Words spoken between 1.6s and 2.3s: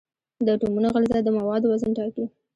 وزن ټاکي.